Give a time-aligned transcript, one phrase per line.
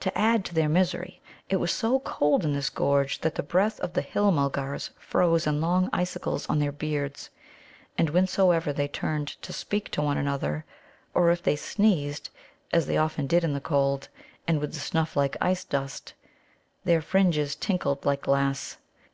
[0.00, 3.80] To add to their misery, it was so cold in this gorge that the breath
[3.80, 7.30] of the Hill mulgars froze in long icicles on their beards,
[7.96, 10.66] and whensoever they turned to speak to one another,
[11.14, 12.28] or if they sneezed
[12.70, 14.10] (as they often did in the cold,
[14.46, 16.12] and with the snuff like ice dust),
[16.84, 18.76] their fringes tinkled like glass.